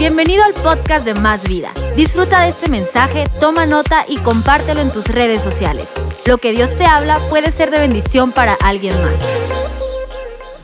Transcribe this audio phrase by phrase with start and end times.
[0.00, 1.68] Bienvenido al podcast de Más Vida.
[1.94, 5.90] Disfruta de este mensaje, toma nota y compártelo en tus redes sociales.
[6.26, 9.20] Lo que Dios te habla puede ser de bendición para alguien más.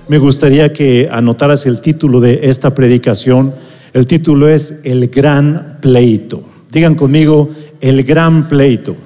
[0.09, 3.55] Me gustaría que anotaras el título de esta predicación.
[3.93, 6.43] El título es El gran pleito.
[6.73, 7.51] Digan conmigo,
[7.83, 8.97] el gran pleito.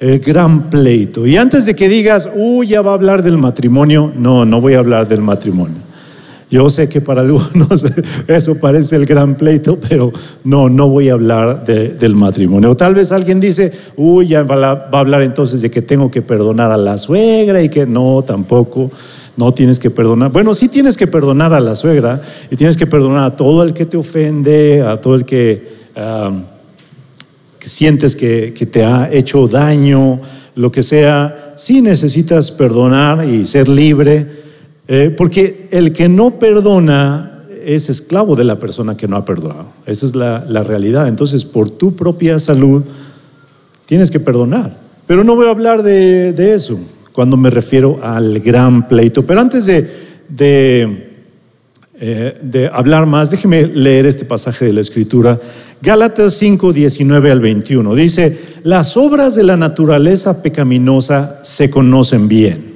[0.00, 1.26] El gran pleito.
[1.26, 4.74] Y antes de que digas, uy, ya va a hablar del matrimonio, no, no voy
[4.74, 5.93] a hablar del matrimonio.
[6.50, 7.84] Yo sé que para algunos
[8.28, 10.12] eso parece el gran pleito, pero
[10.44, 12.76] no, no voy a hablar del matrimonio.
[12.76, 16.70] Tal vez alguien dice, uy, ya va a hablar entonces de que tengo que perdonar
[16.70, 18.90] a la suegra y que no, tampoco.
[19.36, 20.30] No tienes que perdonar.
[20.30, 23.74] Bueno, sí tienes que perdonar a la suegra y tienes que perdonar a todo el
[23.74, 25.74] que te ofende, a todo el que,
[27.58, 30.20] sientes que, que te ha hecho daño,
[30.54, 31.54] lo que sea.
[31.56, 34.43] Sí necesitas perdonar y ser libre
[34.86, 39.68] eh, porque el que no perdona es esclavo de la persona que no ha perdonado.
[39.86, 41.08] Esa es la, realidad.
[41.08, 42.82] Entonces, por tu propia salud,
[43.86, 44.78] tienes que perdonar.
[45.06, 46.78] Pero no voy a hablar de, eso
[47.12, 49.24] cuando me refiero al gran pleito.
[49.24, 49.90] Pero antes de,
[50.28, 51.12] de,
[51.98, 55.40] eh, de, hablar más, déjeme leer este pasaje de la Escritura.
[55.80, 57.94] Gálatas 5, 19 al 21.
[57.94, 62.74] Dice, las obras de la naturaleza pecaminosa se conocen bien.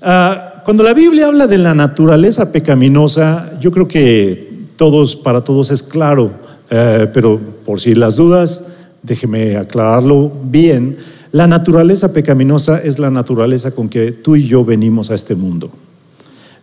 [0.00, 5.70] Ah, cuando la Biblia habla de la naturaleza pecaminosa, yo creo que todos, para todos
[5.70, 6.32] es claro,
[6.68, 10.96] eh, pero por si las dudas, déjeme aclararlo bien.
[11.30, 15.70] La naturaleza pecaminosa es la naturaleza con que tú y yo venimos a este mundo.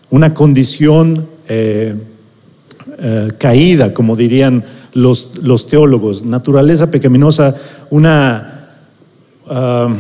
[0.10, 1.96] Una condición eh,
[3.00, 5.32] eh, caída, como dirían los,
[5.70, 6.26] teólogos.
[6.26, 7.56] Naturaleza pecaminosa,
[7.90, 8.68] una...
[9.48, 9.96] Ah,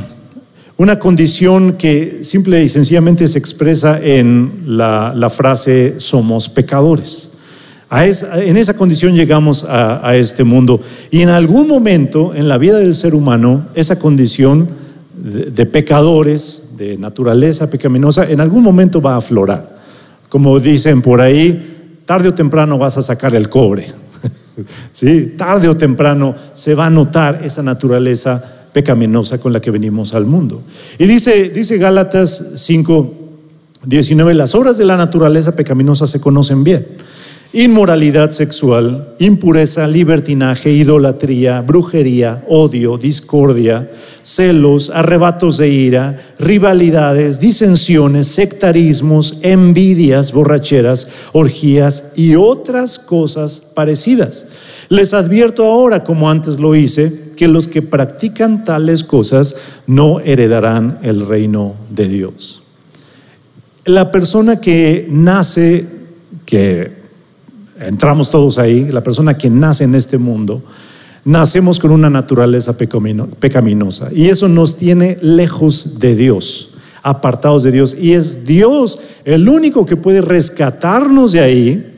[0.77, 7.31] una condición que simple y sencillamente se expresa en la, frase somos pecadores.
[7.91, 10.81] en esa condición llegamos a, este mundo.
[11.11, 14.67] Y en algún momento en la vida del ser humano, esa condición
[15.15, 19.77] de, pecadores, de naturaleza pecaminosa, en algún momento va a aflorar.
[20.27, 23.87] Como dicen por ahí, tarde o temprano vas a sacar el cobre.
[24.91, 25.35] ¿Sí?
[25.37, 30.25] Tarde o temprano se va a notar esa naturaleza pecaminosa con la que venimos al
[30.25, 30.63] mundo.
[30.97, 33.13] Y dice, dice Gálatas 5,
[33.85, 36.85] 19, las obras de la naturaleza pecaminosa se conocen bien.
[37.55, 43.91] Inmoralidad sexual, impureza, libertinaje, idolatría, brujería, odio, discordia,
[44.23, 54.47] celos, arrebatos de ira, rivalidades, disensiones, sectarismos, envidias, borracheras, orgías y otras cosas parecidas.
[54.89, 60.99] Les advierto ahora, como antes lo hice, que los que practican tales cosas no heredarán
[61.03, 62.61] el reino de Dios.
[63.83, 65.85] La persona que nace,
[66.45, 66.89] que
[67.77, 70.63] entramos todos ahí, la persona que nace en este mundo,
[71.25, 77.97] nacemos con una naturaleza pecaminosa y eso nos tiene lejos de Dios, apartados de Dios.
[77.99, 81.93] Y es Dios el único que puede rescatarnos de ahí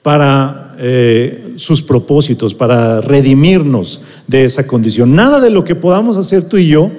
[0.00, 5.14] para eh, sus propósitos, para redimirnos de esa condición.
[5.16, 6.90] Nada de lo que podamos hacer tú y yo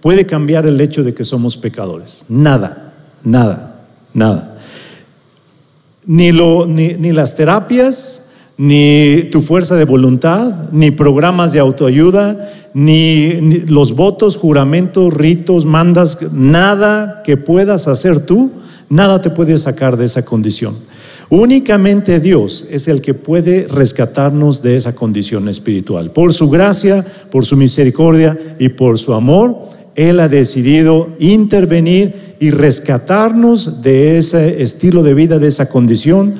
[0.00, 2.24] puede cambiar el hecho de que somos pecadores.
[2.30, 4.58] Nada, nada, nada.
[6.06, 13.34] Ni, lo, ni, las terapias, ni tu fuerza de voluntad, ni programas de autoayuda, ni,
[13.42, 18.50] ni los votos, juramentos, ritos, mandas, nada que puedas hacer tú,
[18.88, 20.74] nada te puede sacar de esa condición.
[21.28, 26.12] Únicamente Dios es el que puede rescatarnos de esa condición espiritual.
[26.12, 29.56] Por su gracia, por su misericordia y por su amor,
[29.96, 36.36] Él ha decidido intervenir y rescatarnos de ese estilo de vida, de esa condición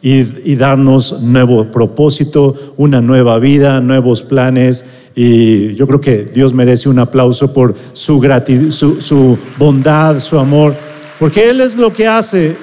[0.00, 4.86] y, darnos nuevo propósito, una nueva vida, nuevos planes.
[5.14, 8.22] Y yo creo que Dios merece un aplauso por su,
[8.70, 10.74] su, su bondad, su amor,
[11.18, 12.56] porque Él es lo que hace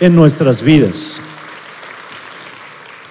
[0.00, 1.23] en nuestras vidas.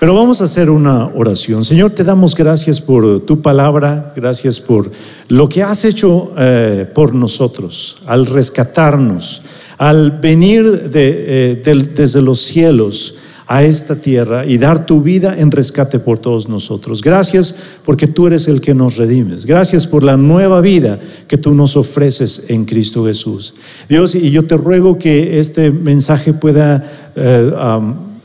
[0.04, 1.64] Pero vamos a hacer una oración.
[1.64, 4.92] Señor, te damos gracias por tu palabra, gracias por
[5.30, 9.44] lo que has hecho eh, por nosotros, al rescatarnos,
[9.78, 13.16] al venir eh, desde los cielos
[13.48, 17.02] a esta tierra y dar tu vida en rescate por todos nosotros.
[17.02, 19.46] Gracias porque tú eres el que nos redimes.
[19.46, 21.00] Gracias por la nueva vida
[21.30, 23.54] que tú nos ofreces en Cristo Jesús.
[23.88, 27.12] Dios, y yo te ruego que este mensaje pueda...
[27.16, 27.52] Eh,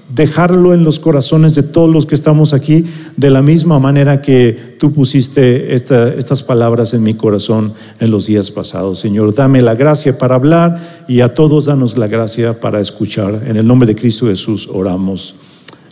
[0.09, 4.77] dejarlo en los corazones de todos los que estamos aquí, de la misma manera que
[4.79, 8.99] tú pusiste estas palabras en mi corazón en los días pasados.
[8.99, 13.43] Señor, dame la gracia para hablar y a todos danos la gracia para escuchar.
[13.47, 15.35] En el nombre de Cristo Jesús oramos.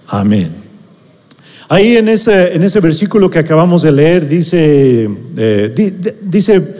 [0.07, 0.65] Amén.
[1.69, 6.77] Ahí en ese, en ese versículo que acabamos de leer dice, eh, dice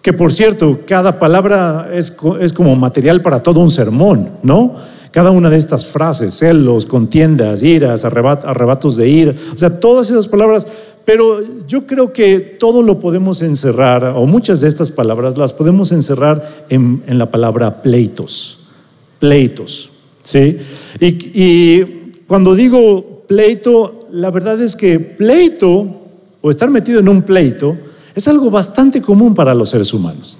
[0.00, 4.93] que por cierto, cada palabra es, es como material para todo un sermón, ¿no?
[5.14, 10.26] Cada una de estas frases, celos, contiendas, iras, arrebatos de ira, o sea, todas esas
[10.26, 10.66] palabras,
[11.04, 15.92] pero yo creo que todo lo podemos encerrar, o muchas de estas palabras las podemos
[15.92, 18.64] encerrar en, en la palabra pleitos,
[19.20, 19.88] pleitos,
[20.24, 20.58] ¿sí?
[20.98, 25.86] Y, y cuando digo pleito, la verdad es que pleito,
[26.40, 27.76] o estar metido en un pleito,
[28.16, 30.38] es algo bastante común para los seres humanos.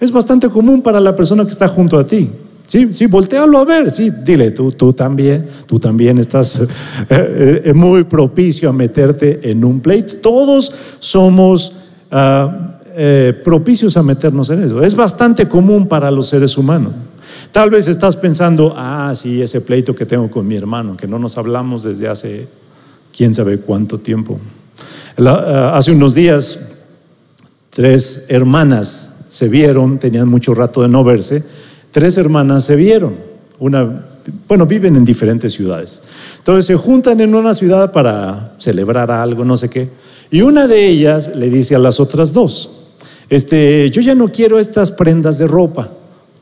[0.00, 2.30] Es bastante común para la persona que está junto a ti.
[2.66, 6.62] Sí, sí, voltealo a ver, sí, dile, tú, tú también, tú también estás
[7.08, 10.16] eh, eh, muy propicio a meterte en un pleito.
[10.16, 11.76] Todos somos
[12.10, 14.82] ah, eh, propicios a meternos en eso.
[14.82, 16.92] Es bastante común para los seres humanos.
[17.52, 21.20] Tal vez estás pensando, ah, sí, ese pleito que tengo con mi hermano, que no
[21.20, 22.48] nos hablamos desde hace
[23.16, 24.40] quién sabe cuánto tiempo.
[25.18, 26.82] Ah, hace unos días,
[27.70, 31.44] tres hermanas se vieron, tenían mucho rato de no verse
[31.96, 33.14] tres hermanas se vieron.
[33.58, 34.04] Una,
[34.46, 36.02] bueno, viven en diferentes ciudades.
[36.36, 39.88] Entonces se juntan en una ciudad para celebrar algo, no sé qué.
[40.30, 42.68] Y una de ellas le dice a las otras dos,
[43.30, 45.88] este, yo ya no quiero estas prendas de ropa,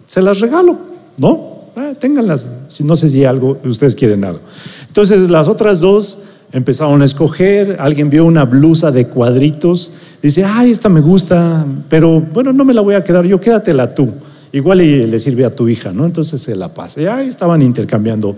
[0.08, 0.76] se las regalo,
[1.18, 1.70] ¿no?
[1.76, 2.48] Ah, ténganlas,
[2.80, 4.40] no sé si algo, ustedes quieren algo.
[4.88, 10.72] Entonces las otras dos empezaron a escoger, alguien vio una blusa de cuadritos, dice, ay,
[10.72, 14.23] esta me gusta, pero bueno, no me la voy a quedar yo, quédatela tú.
[14.54, 16.06] Igual y le sirve a tu hija, ¿no?
[16.06, 17.02] Entonces se la pasa.
[17.02, 18.36] Y ahí estaban intercambiando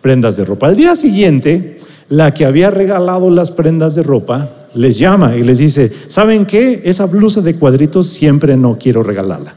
[0.00, 0.66] prendas de ropa.
[0.66, 5.58] Al día siguiente, la que había regalado las prendas de ropa les llama y les
[5.58, 6.80] dice, ¿saben qué?
[6.86, 9.56] Esa blusa de cuadritos siempre no quiero regalarla.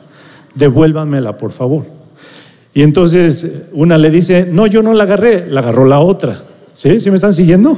[0.53, 1.85] Devuélvanmela, por favor.
[2.73, 6.43] Y entonces una le dice, no, yo no la agarré, la agarró la otra.
[6.73, 6.99] ¿Sí?
[6.99, 7.77] ¿Sí me están siguiendo?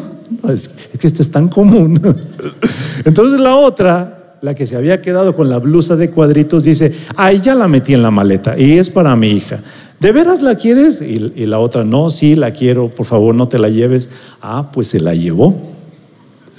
[0.50, 0.70] es
[1.00, 2.02] que esto es tan común.
[3.06, 7.40] entonces la otra la que se había quedado con la blusa de cuadritos, dice, ay,
[7.40, 9.62] ya la metí en la maleta y es para mi hija.
[10.02, 11.02] ¿De veras la quieres?
[11.02, 14.10] Y, la otra, no, sí, la quiero, por favor, no te la lleves.
[14.42, 15.72] Ah, pues se la llevó.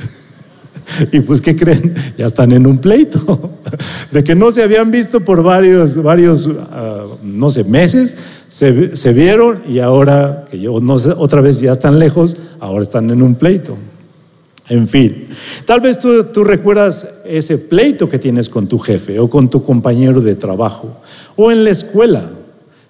[1.12, 1.94] y pues, ¿qué creen?
[2.16, 3.52] Ya están en un pleito.
[4.10, 8.16] de que no se habían visto por varios, varios ah, no sé, meses,
[8.48, 12.82] se, se, vieron y ahora, que yo no sé, otra vez ya están lejos, ahora
[12.82, 13.76] están en un pleito.
[14.68, 15.28] En fin,
[15.66, 20.22] tal vez tú, recuerdas ese pleito que tienes con tu jefe o con tu compañero
[20.22, 20.96] de trabajo
[21.36, 22.30] o en la escuela.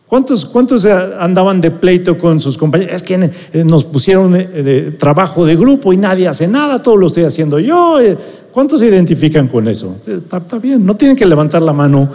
[0.06, 2.94] ¿Cuántos, cuántos andaban de pleito con sus compañeros?
[2.94, 6.96] Es que eh, nos pusieron eh, de trabajo de grupo y nadie hace nada, todo
[6.96, 7.98] lo estoy haciendo yo.
[8.00, 8.16] Eh,
[8.52, 9.96] ¿Cuántos se identifican con eso?
[10.06, 12.08] Está, bien, no tienen que levantar la mano.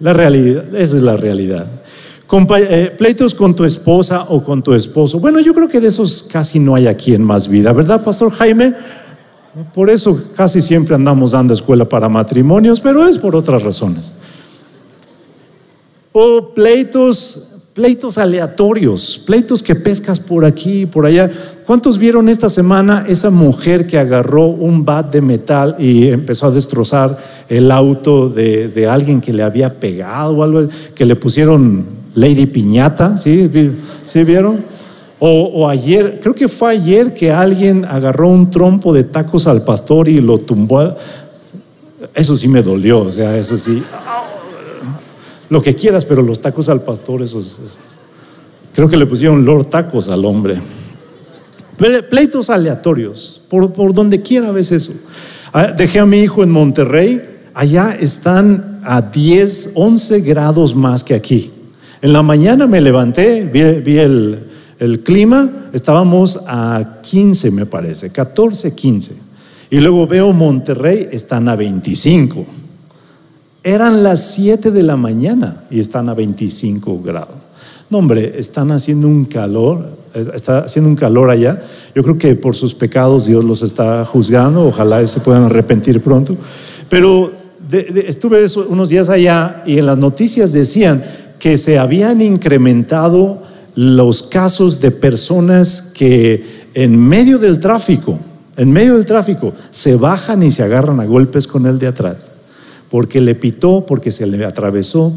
[0.00, 1.66] La realidad, esa es la realidad.
[2.98, 5.18] pleitos con tu esposa o con tu esposo.
[5.18, 8.30] Bueno, yo creo que de esos casi no hay aquí en Más Vida, ¿verdad, Pastor
[8.30, 8.74] Jaime?
[9.74, 14.14] Por eso casi siempre andamos dando escuela para matrimonios, pero es por otras razones.
[16.12, 21.30] O pleitos, pleitos aleatorios, pleitos que pescas por aquí y por allá.
[21.66, 26.50] ¿Cuántos vieron esta semana esa mujer que agarró un bat de metal y empezó a
[26.50, 27.18] destrozar
[27.48, 31.84] el auto de, alguien que le había pegado o algo, que le pusieron
[32.14, 33.18] Lady Piñata?
[33.18, 33.50] ¿Sí,
[34.06, 34.77] ¿Sí vieron?
[35.20, 40.08] O, ayer, creo que fue ayer que alguien agarró un trompo de tacos al pastor
[40.08, 40.94] y lo tumbó.
[42.14, 43.82] Eso sí me dolió, o sea, eso sí.
[45.50, 47.42] Lo que quieras, pero los tacos al pastor, eso
[48.74, 50.60] creo que le pusieron Lord Tacos al hombre.
[52.10, 54.92] Pleitos aleatorios, por, por donde quiera ves eso.
[55.52, 61.14] Ah, dejé a mi hijo en Monterrey, allá están a 10, 11 grados más que
[61.14, 61.50] aquí.
[62.02, 64.47] En la mañana me levanté, vi el,
[64.78, 69.14] el clima, estábamos a 15, me parece, 14, 15.
[69.70, 72.46] Y luego veo Monterrey, están a 25.
[73.62, 77.36] Eran las 7 de la mañana y están a 25 grados.
[77.90, 81.60] No, hombre, están haciendo un calor, está haciendo un calor allá.
[81.94, 86.36] Yo creo que por sus pecados Dios los está juzgando, ojalá se puedan arrepentir pronto.
[86.88, 87.32] Pero
[87.70, 91.02] estuve unos días allá y en las noticias decían
[91.38, 93.42] que se habían incrementado
[93.74, 98.18] los casos de personas que en medio del tráfico,
[98.56, 102.32] en medio del tráfico, se bajan y se agarran a golpes con el de atrás.
[102.90, 105.12] Porque le pitó, porque se le atravesó,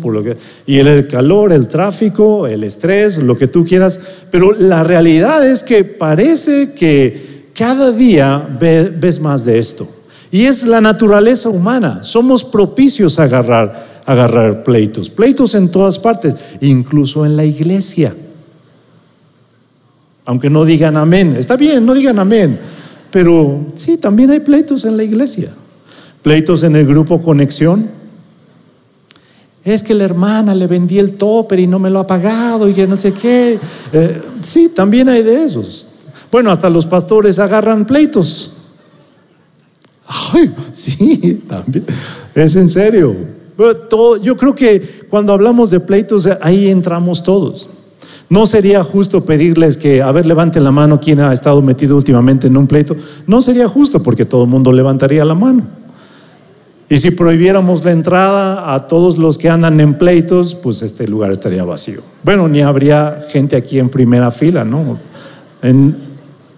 [0.65, 3.99] y el calor, el tráfico, el estrés, lo que tú quieras.
[4.29, 9.87] Pero la realidad es que parece que cada día ves más de esto.
[10.31, 12.03] Y es la naturaleza humana.
[12.03, 15.09] Somos propicios a a agarrar pleitos.
[15.09, 18.13] Pleitos en todas partes, incluso en la iglesia.
[20.25, 21.35] Aunque no digan amén.
[21.37, 22.59] Está bien, no digan amén.
[23.11, 25.49] Pero sí, también hay pleitos en la iglesia.
[26.21, 27.89] Pleitos en el grupo Conexión.
[29.63, 32.73] Es que la hermana le vendí el topper y no me lo ha pagado y
[32.73, 33.59] que no sé qué.
[33.93, 35.87] Eh, sí, también hay de esos.
[36.31, 38.53] Bueno, hasta los pastores agarran pleitos.
[40.05, 41.85] Ay, sí, también.
[42.33, 43.15] Es en serio.
[44.23, 47.69] yo creo que cuando hablamos de pleitos, ahí entramos todos.
[48.31, 52.47] No sería justo pedirles que, a ver, levanten la mano quien ha estado metido últimamente
[52.47, 52.95] en un pleito.
[53.27, 55.63] No sería justo porque todo el mundo levantaría la mano.
[56.87, 61.33] Y si prohibiéramos la entrada a todos los que andan en pleitos, pues este lugar
[61.33, 61.99] estaría vacío.
[62.23, 64.97] Bueno, ni habría gente aquí en primera fila, ¿no?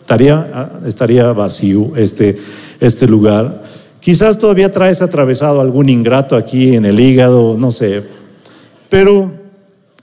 [0.01, 2.38] estaría, estaría vacío este,
[2.80, 3.63] este lugar.
[4.00, 8.03] Quizás todavía traes atravesado algún ingrato aquí en el hígado, no sé.
[8.89, 9.32] Pero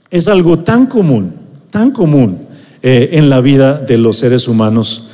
[0.09, 1.39] es algo tan común
[1.71, 2.47] tan común
[2.83, 5.07] eh, en la vida de los seres humanos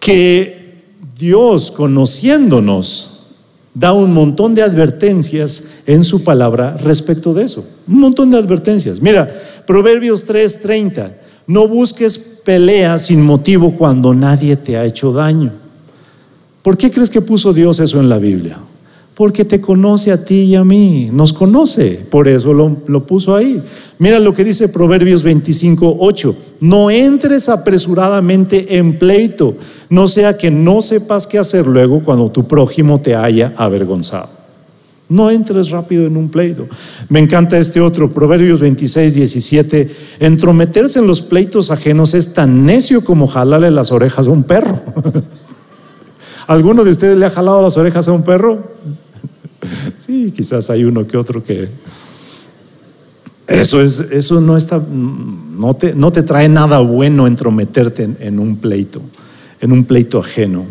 [0.00, 0.82] que
[1.16, 3.10] Dios, conociéndonos,
[3.74, 7.64] da un montón de advertencias en su palabra respecto de eso.
[7.88, 9.00] Un montón de advertencias.
[9.00, 9.28] Mira,
[9.66, 11.12] Proverbios 3:30,
[11.46, 15.52] no busques peleas sin motivo cuando nadie te ha hecho daño.
[16.62, 18.58] ¿Por qué crees que puso Dios eso en la Biblia?
[19.14, 23.62] Porque te conoce a ti y a mí, nos conoce, por eso lo, puso ahí.
[23.98, 26.36] Mira lo que dice Proverbios 25, 8.
[26.60, 29.54] No entres apresuradamente en pleito,
[29.88, 34.28] no sea que no sepas qué hacer luego cuando tu prójimo te haya avergonzado.
[35.08, 36.66] No entres rápido en un pleito.
[37.08, 39.96] Me encanta este otro, Proverbios 26, 17.
[40.18, 44.80] Entrometerse en los pleitos ajenos es tan necio como jalarle las orejas a un perro.
[46.46, 48.58] ¿Alguno de ustedes le ha jalado las orejas a un perro?
[50.04, 51.68] Sí, quizás hay uno que otro que...
[53.46, 58.38] Eso, es, eso no, está, no, te, no te trae nada bueno entrometerte en, en
[58.38, 59.00] un pleito,
[59.60, 60.66] en un pleito ajeno.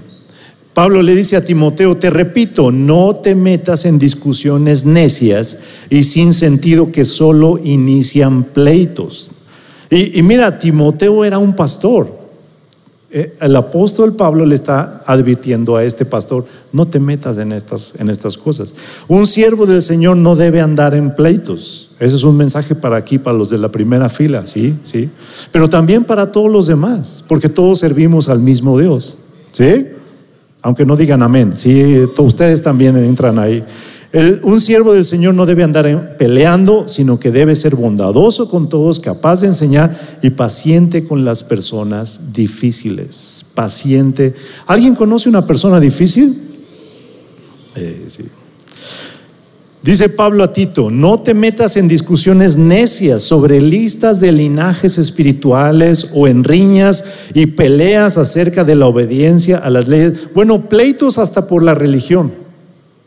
[0.74, 5.60] Pablo le dice a Timoteo, te repito, no te metas en discusiones necias
[5.90, 9.32] y sin sentido que solo inician pleitos.
[9.90, 12.23] Y, y mira, Timoteo era un pastor.
[13.16, 17.94] Eh, el apóstol Pablo le está advirtiendo a este pastor, no te metas en estas,
[18.00, 18.74] en estas cosas.
[19.08, 21.92] Un siervo del Señor no debe andar en pleitos.
[22.00, 24.76] Ese es un mensaje para aquí, para los de la primera fila, ¿sí?
[24.84, 25.12] ¿Sí?
[25.52, 29.20] Pero también para todos los demás, porque todos servimos al mismo Dios,
[29.52, 29.90] ¿sí?
[30.64, 32.06] Aunque no digan amén, ¿sí?
[32.18, 33.64] Ustedes también entran ahí
[34.44, 39.00] un siervo del Señor no debe andar peleando, sino que debe ser bondadoso con todos,
[39.00, 43.44] capaz de enseñar y paciente con las personas difíciles.
[43.56, 44.36] Paciente.
[44.68, 46.36] ¿Alguien conoce una persona difícil?
[47.76, 48.26] Eh, sí.
[49.82, 56.12] Dice Pablo a Tito, no te metas en discusiones necias sobre listas de linajes espirituales
[56.14, 57.04] o en riñas
[57.34, 60.34] y peleas acerca de la obediencia a las leyes.
[60.36, 62.43] Bueno, pleitos hasta por la religión.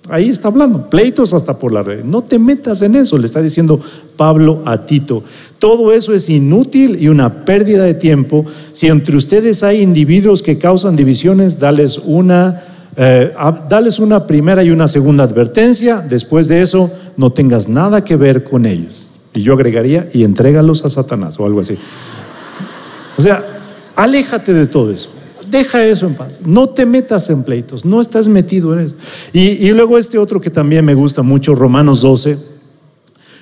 [0.08, 2.04] Ahí está hablando, pleitos hasta por la red.
[2.04, 3.80] No te metas en eso, le está diciendo
[4.16, 5.24] Pablo a Tito.
[5.58, 8.44] Todo eso es inútil y una pérdida de tiempo.
[8.72, 12.62] Si entre ustedes hay individuos que causan divisiones, dales una,
[12.96, 13.32] eh,
[13.68, 16.00] dales una primera y una segunda advertencia.
[16.00, 19.10] Después de eso, no tengas nada que ver con ellos.
[19.34, 21.76] Y yo agregaría, y entrégalos a Satanás o algo así.
[23.16, 23.44] O sea,
[23.96, 25.15] aléjate de todo eso.
[25.50, 26.40] Deja eso en paz.
[26.44, 27.84] No te metas en pleitos.
[27.84, 28.94] No estás metido en eso.
[29.32, 32.38] Y, luego este otro que también me gusta mucho, Romanos 12.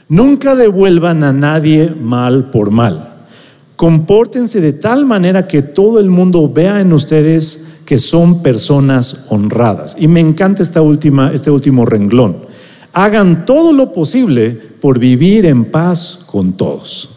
[0.08, 3.26] Nunca devuelvan a nadie mal por mal.
[3.76, 9.96] Compórtense de tal manera que todo el mundo vea en ustedes que son personas honradas.
[9.98, 12.36] Y me encanta esta última, este último renglón.
[12.92, 17.08] Hagan todo lo posible por vivir en paz con todos.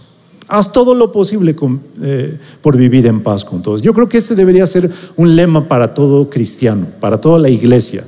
[0.47, 1.55] Haz todo lo posible
[2.01, 3.81] eh, por vivir en paz con todos.
[3.81, 8.05] Yo creo que ese debería ser un lema para todo cristiano, para toda la iglesia.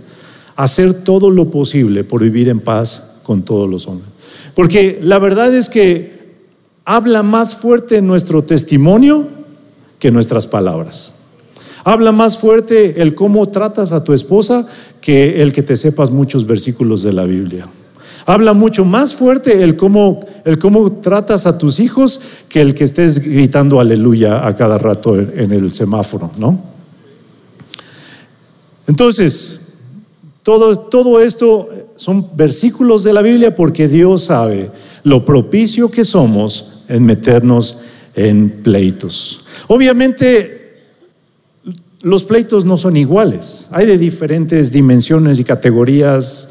[0.55, 4.10] Hacer todo lo posible por vivir en paz con todos los hombres.
[4.55, 6.19] Porque la verdad es que
[6.86, 9.27] habla más fuerte nuestro testimonio
[10.00, 11.15] que nuestras palabras.
[11.84, 14.67] Habla más fuerte el cómo tratas a tu esposa
[15.01, 17.67] que el que te sepas muchos versículos de la Biblia.
[18.29, 22.83] Habla mucho más fuerte el cómo, el cómo tratas a tus hijos que el que
[22.83, 26.62] estés gritando aleluya a cada rato en el semáforo, ¿no?
[28.86, 29.79] Entonces,
[30.43, 34.69] todo, todo esto son versículos de la Biblia porque Dios sabe
[35.03, 37.79] lo propicio que somos en meternos
[38.13, 39.48] en pleitos.
[39.67, 40.77] Obviamente,
[42.03, 46.49] los pleitos no son iguales, hay de diferentes dimensiones y categorías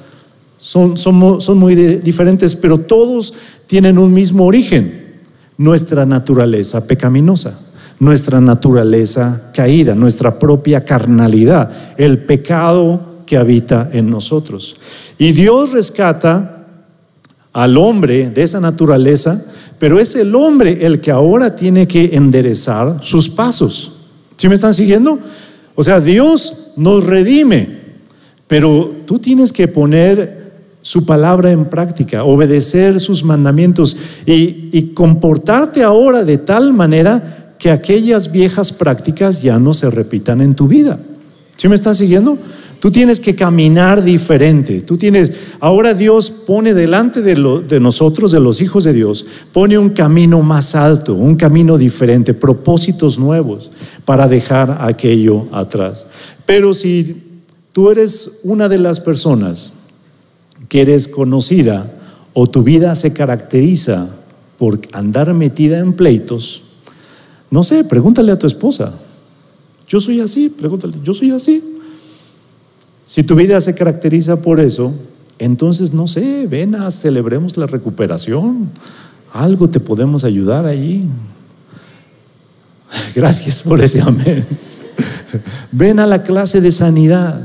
[0.59, 3.35] son, son muy diferentes, pero todos
[3.67, 5.17] tienen un mismo origen,
[5.57, 7.59] nuestra naturaleza pecaminosa.
[8.01, 14.77] nuestra naturaleza caída, nuestra propia carnalidad, el pecado que habita en nosotros.
[15.19, 16.67] Y Dios rescata
[17.53, 19.45] al hombre de esa naturaleza,
[19.79, 23.93] pero es el hombre el que ahora tiene que enderezar sus pasos.
[24.37, 25.19] ¿Sí me están siguiendo?
[25.75, 27.79] O sea, Dios nos redime,
[28.47, 30.38] pero tú tienes que poner
[30.89, 38.33] su palabra en práctica, obedecer sus mandamientos y, comportarte ahora de tal manera que aquellas
[38.33, 40.99] viejas prácticas ya no se repitan en tu vida.
[41.57, 42.39] ¿Sí me están siguiendo?
[42.81, 44.81] Tú tienes que caminar diferente.
[44.81, 45.31] Tú tienes,
[45.61, 47.35] ahora Dios pone delante de,
[47.69, 52.33] de, nosotros, de los hijos de Dios, pone un camino más alto, un camino diferente,
[52.33, 53.71] propósitos nuevos
[54.07, 56.07] para dejar aquello atrás.
[56.47, 57.43] Pero si
[57.75, 59.73] tú eres una de las personas
[60.69, 61.91] que eres conocida
[62.33, 64.09] o tu vida se caracteriza
[64.59, 66.63] por andar metida en pleitos,
[67.51, 68.93] no sé, pregúntale a tu esposa.
[69.87, 71.63] Yo soy así, pregúntale, yo soy así.
[73.05, 74.93] Si tu vida se caracteriza por eso,
[75.39, 78.71] entonces no sé, ven a celebremos la recuperación.
[79.33, 81.09] Algo te podemos ayudar ahí.
[83.15, 84.47] Gracias por ese amén.
[85.73, 87.41] Ven a la clase de sanidad.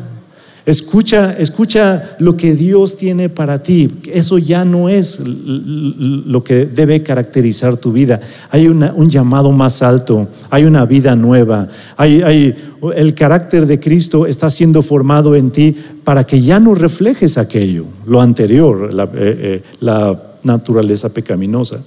[0.66, 3.96] Escucha, escucha lo que Dios tiene para ti.
[4.12, 8.22] Eso ya no es lo que debe caracterizar tu vida.
[8.50, 11.68] Hay un llamado más alto, hay una vida nueva,
[11.98, 12.56] hay,
[12.96, 17.86] el carácter de Cristo está siendo formado en ti para que ya no reflejes aquello,
[18.06, 21.80] lo anterior, la, eh, eh, naturaleza pecaminosa.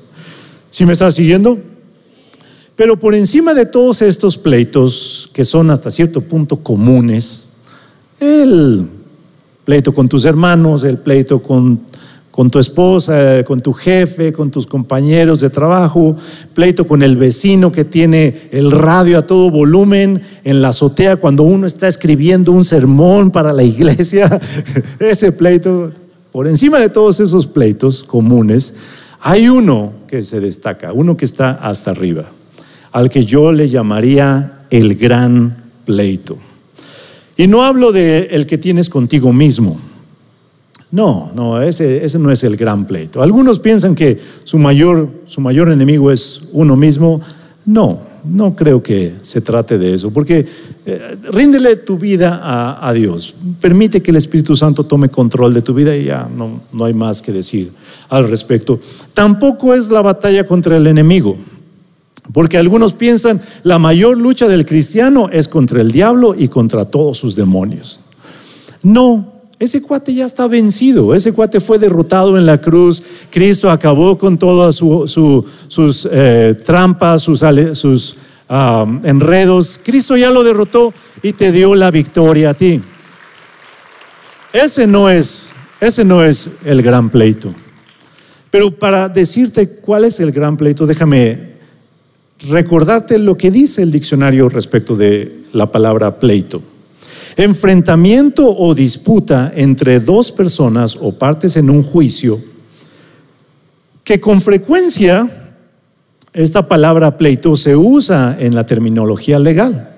[0.68, 1.58] ¿Sí me estás siguiendo?
[2.76, 7.54] Pero por encima de todos estos pleitos, que son hasta cierto punto comunes,
[8.20, 8.88] el
[9.64, 11.80] pleito con tus hermanos, el pleito con,
[12.30, 16.16] con tu esposa, con tu jefe, con tus compañeros de trabajo,
[16.54, 21.42] pleito con el vecino que tiene el radio a todo volumen en la azotea cuando
[21.42, 24.40] uno está escribiendo un sermón para la iglesia.
[25.00, 25.92] Ese pleito,
[26.30, 28.76] por encima de todos esos pleitos comunes,
[29.20, 32.26] hay uno que se destaca, uno que está hasta arriba,
[32.92, 36.36] al que yo le llamaría el gran pleito.
[37.36, 39.78] Y no hablo de el que tienes contigo mismo.
[40.90, 43.20] No, no, ese, ese no es el gran pleito.
[43.20, 47.20] Algunos piensan que su mayor, su mayor enemigo es uno mismo.
[47.66, 50.46] No, no creo que se trate de eso, porque
[50.86, 53.34] eh, ríndele tu vida a, a, Dios.
[53.60, 56.94] Permite que el Espíritu Santo tome control de tu vida y ya no, no hay
[56.94, 57.72] más que decir
[58.08, 58.80] al respecto.
[59.12, 61.36] Tampoco es la batalla contra el enemigo.
[62.32, 67.18] Porque algunos piensan la mayor lucha del cristiano es contra el diablo y contra todos
[67.18, 68.02] sus demonios.
[68.82, 74.18] No, ese cuate ya está vencido, ese cuate fue derrotado en la cruz, Cristo acabó
[74.18, 77.42] con todas sus eh, trampas, sus,
[79.02, 82.82] enredos, Cristo ya lo derrotó y te dio la victoria a ti.
[84.52, 87.52] Ese no es, ese no es el gran pleito.
[88.50, 91.55] Pero para decirte cuál es el gran pleito, déjame
[92.40, 96.62] recordarte lo que dice el diccionario respecto de la palabra pleito.
[97.36, 102.38] Enfrentamiento o disputa entre dos personas o partes en un juicio
[104.04, 105.28] que con frecuencia
[106.32, 109.94] esta palabra pleito se usa en la terminología legal,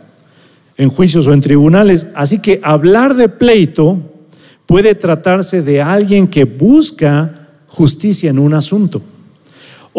[0.77, 2.09] en juicios o en tribunales.
[2.15, 3.99] Así que hablar de pleito
[4.67, 9.03] puede tratarse de alguien que busca justicia en un asunto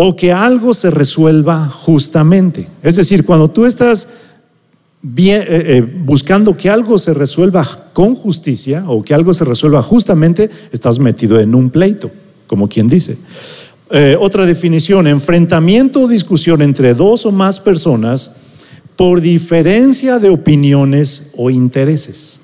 [0.01, 2.69] o que algo se resuelva justamente.
[2.81, 4.07] Es decir, cuando tú estás
[5.03, 10.49] eh, eh, buscando que algo se resuelva con justicia o que algo se resuelva justamente,
[10.71, 12.09] estás metido en un pleito,
[12.47, 13.17] como quien dice.
[13.91, 18.37] Eh, otra definición, enfrentamiento o discusión entre dos o más personas
[18.95, 22.39] por diferencia de opiniones o intereses.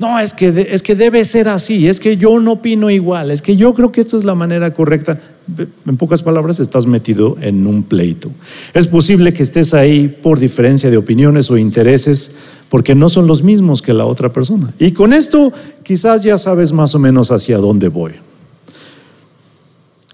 [0.00, 3.42] No, es que, es que debe ser así, es que yo no opino igual, es
[3.42, 5.20] que yo creo que esto es la manera correcta.
[5.86, 8.30] En pocas palabras, estás metido en un pleito.
[8.72, 12.34] Es posible que estés ahí por diferencia de opiniones o intereses,
[12.70, 14.72] porque no son los mismos que la otra persona.
[14.78, 18.12] Y con esto quizás ya sabes más o menos hacia dónde voy.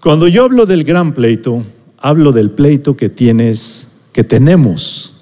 [0.03, 1.63] Cuando yo hablo del gran pleito,
[1.97, 5.13] hablo del pleito que tienes, que tenemos,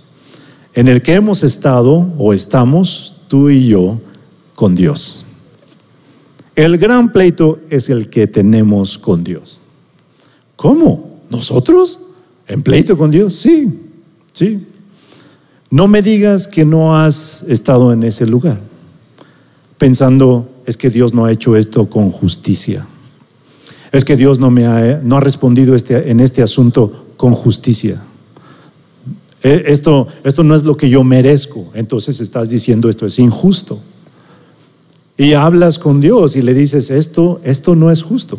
[0.74, 4.02] en el que hemos estado o estamos tú y yo
[4.56, 5.26] con Dios.
[6.56, 9.62] El gran pleito es el que tenemos con Dios.
[10.56, 11.20] ¿Cómo?
[11.30, 12.00] ¿Nosotros?
[12.48, 13.36] ¿En pleito con Dios?
[13.36, 13.78] Sí,
[14.32, 14.66] sí.
[15.70, 18.60] No me digas que no has estado en ese lugar
[19.78, 22.86] pensando, es que Dios no ha hecho esto con justicia.
[23.92, 28.02] Es que Dios no me ha, no ha respondido este, en este asunto con justicia.
[29.44, 31.72] Eh, esto, esto no es lo que yo merezco.
[31.74, 33.80] Entonces estás diciendo esto es injusto.
[35.18, 38.38] Y hablas con Dios y le dices, esto, esto no es justo.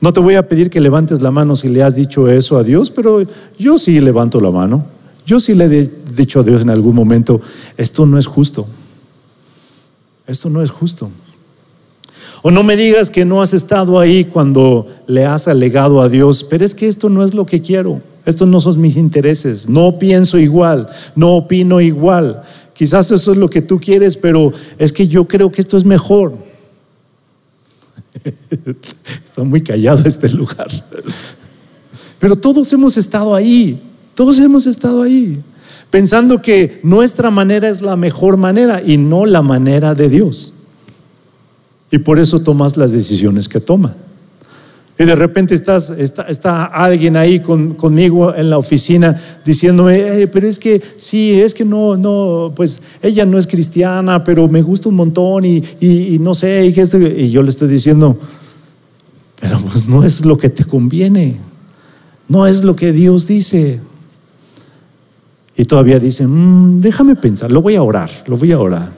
[0.00, 2.62] No te voy a pedir que levantes la mano si le has dicho eso a
[2.62, 3.26] Dios, pero
[3.58, 4.86] yo sí levanto la mano.
[5.26, 7.40] Yo sí le he dicho a Dios en algún momento,
[7.76, 8.66] esto no es justo.
[10.26, 11.10] Esto no es justo.
[12.42, 16.44] O no me digas que no has estado ahí cuando le has alegado a Dios,
[16.44, 18.00] pero es que esto no es lo que quiero.
[18.24, 19.68] Estos no son mis intereses.
[19.68, 22.42] No pienso igual, no opino igual.
[22.78, 25.84] Quizás eso es lo que tú quieres, pero es que yo creo que esto es
[25.84, 26.38] mejor.
[29.24, 30.68] Está muy callado este lugar.
[32.20, 33.82] Pero todos hemos estado ahí,
[34.14, 35.42] todos hemos estado ahí,
[35.90, 40.52] pensando que nuestra manera es la mejor manera y no la manera de Dios.
[41.90, 43.96] Y por eso tomas las decisiones que toma.
[44.98, 50.82] Y de repente estás, está, alguien ahí conmigo en la oficina diciéndome, pero es que
[50.96, 55.44] sí, es que no, no, pues ella no es cristiana, pero me gusta un montón
[55.44, 58.18] y, y, no sé, y, y yo le estoy diciendo,
[59.40, 61.36] pero pues no es lo que te conviene,
[62.26, 63.80] no es lo que Dios dice.
[65.56, 68.97] Y todavía dice, mm, déjame pensar, lo voy a orar, lo voy a orar.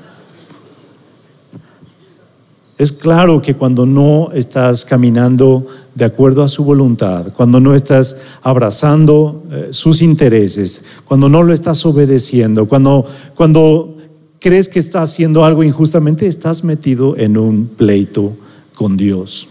[2.80, 8.16] Es claro que cuando no estás caminando de acuerdo a su voluntad, cuando no estás
[8.40, 13.96] abrazando eh, sus intereses, cuando no lo estás obedeciendo, cuando,
[14.38, 18.34] crees que estás haciendo algo injustamente, estás metido en un pleito
[18.74, 19.46] con Dios.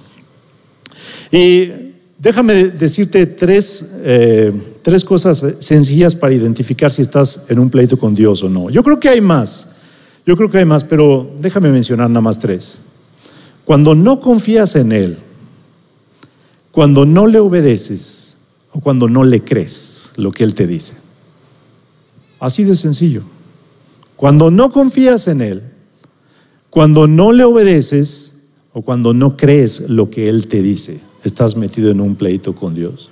[1.31, 1.69] Y
[2.17, 8.15] déjame decirte tres, eh, tres cosas sencillas para identificar si estás en un pleito con
[8.15, 8.71] Dios o no.
[8.71, 9.69] Yo creo que hay más,
[10.25, 12.88] yo creo que hay más, pero déjame mencionar nada más tres.
[13.69, 15.17] Cuando no confías en Él,
[16.71, 20.95] cuando no le obedeces o cuando no le crees lo que Él te dice.
[22.39, 23.21] Así de sencillo.
[24.15, 25.61] Cuando no confías en Él,
[26.71, 31.91] cuando no le obedeces o cuando no crees lo que Él te dice, estás metido
[31.91, 33.11] en un pleito con Dios.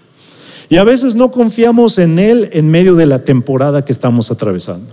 [0.69, 4.91] Y a veces no confiamos en Él en medio de la temporada que estamos atravesando.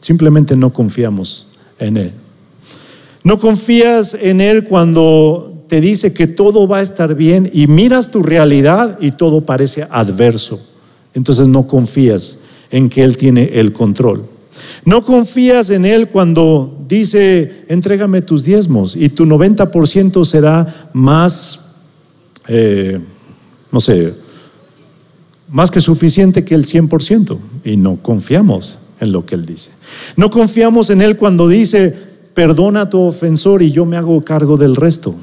[0.00, 2.23] Simplemente no confiamos en Él.
[3.24, 8.10] No confías en Él cuando te dice que todo va a estar bien y miras
[8.10, 10.60] tu realidad y todo parece adverso.
[11.14, 14.26] Entonces no confías en que Él tiene el control.
[14.84, 21.76] No confías en Él cuando dice, entrégame tus diezmos y tu 90% será más,
[22.46, 23.00] eh,
[23.72, 24.14] no sé,
[25.50, 27.38] más que suficiente que el 100%.
[27.64, 29.70] Y no confiamos en lo que Él dice.
[30.16, 32.03] No confiamos en Él cuando dice,
[32.34, 35.14] perdona a tu ofensor y yo me hago cargo del resto.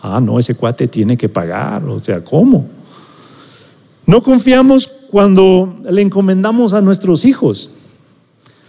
[0.00, 2.68] Ah, no, ese cuate tiene que pagar, o sea, ¿cómo?
[4.06, 7.70] No confiamos cuando le encomendamos a nuestros hijos.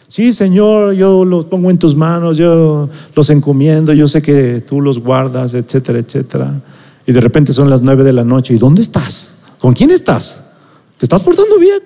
[0.08, 4.82] Sí, Señor, yo los pongo en tus manos, yo los encomiendo, yo sé que tú
[4.82, 6.62] los guardas, etcétera, etcétera.
[7.08, 8.54] Y de repente son las nueve de la noche.
[8.54, 9.46] ¿Y dónde estás?
[9.58, 10.58] ¿Con quién estás?
[10.98, 11.82] ¿Te estás portando bien?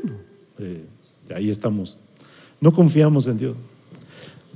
[0.58, 0.86] Eh,
[1.36, 2.00] ahí estamos.
[2.60, 3.56] No confiamos en Dios.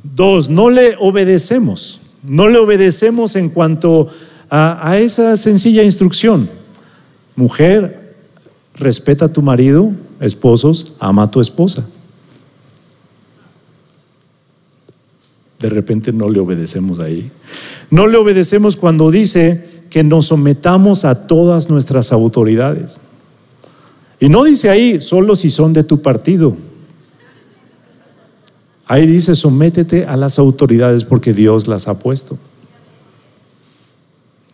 [0.04, 2.00] Dos, no le obedecemos.
[2.24, 4.10] No le obedecemos en cuanto
[4.50, 6.50] a, esa sencilla instrucción.
[7.36, 8.16] Mujer,
[8.76, 9.92] respeta a tu marido.
[10.20, 11.88] Esposos, ama a tu esposa.
[15.60, 17.32] De repente no le obedecemos ahí.
[17.90, 23.02] No le obedecemos cuando dice que nos sometamos a todas nuestras autoridades.
[24.20, 26.56] Y no dice ahí, solo si son de tu partido.
[28.90, 32.40] Ahí dice, sométete a las autoridades porque Dios las ha puesto.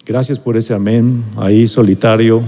[0.06, 2.44] Gracias por ese amén, ahí solitario.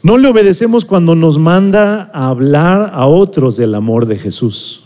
[0.00, 4.84] No le obedecemos cuando nos manda a hablar a otros del amor de Jesús.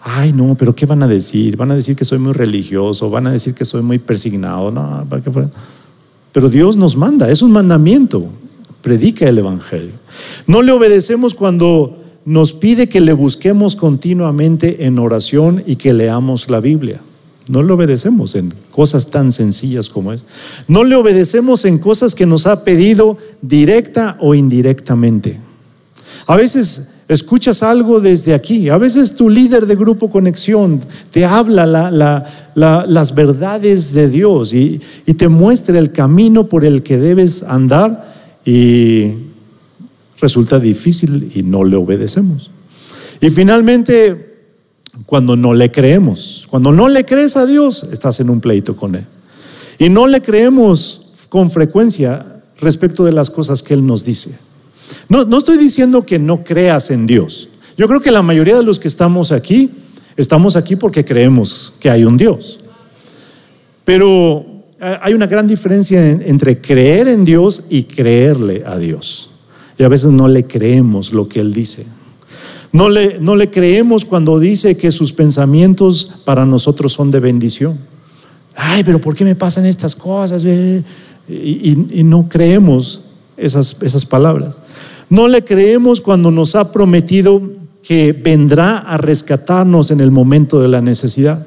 [0.00, 1.56] Ay, no, pero ¿qué van a decir?
[1.56, 4.70] Van a decir que soy muy religioso, van a decir que soy muy persignado.
[4.70, 5.04] No,
[6.30, 8.26] pero Dios nos manda, es un mandamiento.
[8.80, 9.94] Predica el Evangelio.
[10.46, 16.50] No le obedecemos cuando nos pide que le busquemos continuamente en oración y que leamos
[16.50, 17.00] la Biblia.
[17.46, 20.24] No le obedecemos en cosas tan sencillas como es.
[20.66, 25.38] No le obedecemos en cosas que nos ha pedido directa o indirectamente.
[26.26, 30.80] A veces escuchas algo desde aquí, a veces tu líder de grupo conexión
[31.12, 31.64] te habla
[32.56, 38.12] las verdades de Dios y, y te muestra el camino por el que debes andar
[38.44, 39.12] y
[40.20, 42.50] resulta difícil y no le obedecemos.
[43.20, 44.36] Y finalmente,
[45.04, 48.94] cuando no le creemos, cuando no le crees a Dios, estás en un pleito con
[48.94, 49.06] Él.
[49.78, 54.38] Y no le creemos con frecuencia respecto de las cosas que Él nos dice.
[55.08, 57.48] No, no estoy diciendo que no creas en Dios.
[57.76, 59.70] Yo creo que la mayoría de los que estamos aquí,
[60.16, 62.58] estamos aquí porque creemos que hay un Dios.
[63.84, 64.46] Pero
[64.80, 69.30] eh, hay una gran diferencia entre creer en Dios y creerle a Dios.
[69.78, 71.86] Y a veces no le creemos lo que Él dice.
[72.72, 77.78] No le, no le creemos cuando dice que sus pensamientos para nosotros son de bendición.
[78.54, 80.44] Ay, pero ¿por qué me pasan estas cosas?
[80.44, 80.84] Y,
[81.28, 83.02] y, no creemos
[83.36, 84.60] esas, esas palabras.
[85.10, 87.42] No le creemos cuando nos ha prometido
[87.82, 91.46] que vendrá a rescatarnos en el momento de la necesidad.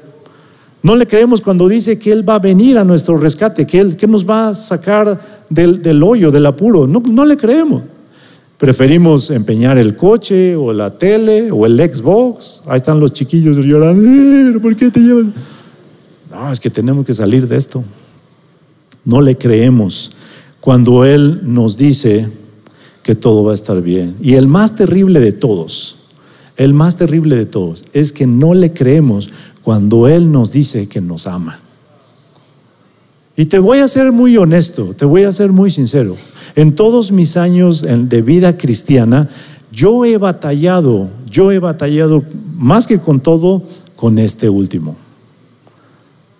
[0.82, 3.96] No le creemos cuando dice que Él va a venir a nuestro rescate, que Él
[3.96, 6.86] que nos va a sacar del, del hoyo, del apuro.
[6.86, 7.82] No, no le creemos.
[8.60, 12.60] Preferimos empeñar el coche o la tele o el Xbox.
[12.66, 14.60] Ahí están los chiquillos llorando.
[14.60, 15.28] ¿Por qué te llevas?
[16.30, 17.82] No, es que tenemos que salir de esto.
[19.02, 20.12] No le creemos
[20.60, 22.28] cuando Él nos dice
[23.02, 24.16] que todo va a estar bien.
[24.20, 25.96] Y el más terrible de todos,
[26.58, 29.30] el más terrible de todos, es que no le creemos
[29.62, 31.60] cuando Él nos dice que nos ama.
[33.38, 36.18] Y te voy a ser muy honesto, te voy a ser muy sincero.
[36.56, 39.28] En todos mis años de vida cristiana,
[39.72, 42.24] yo he batallado, yo he batallado
[42.56, 43.62] más que con todo
[43.96, 44.96] con este último.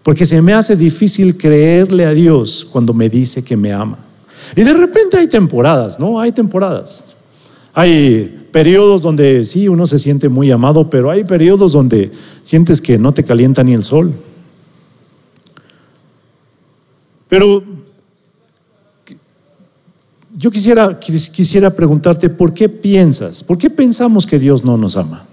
[0.03, 3.99] Porque se me hace difícil creerle a Dios cuando me dice que me ama.
[4.57, 6.19] Y de repente hay temporadas, ¿no?
[6.19, 7.05] Hay temporadas.
[7.73, 12.11] Hay periodos donde sí, uno se siente muy amado, pero hay periodos donde
[12.43, 14.13] sientes que no te calienta ni el sol.
[17.29, 17.63] Pero
[20.41, 23.45] yo quisiera, quisiera preguntarte, ¿por qué piensas?
[23.45, 25.27] ¿Por qué pensamos que Dios no nos ama?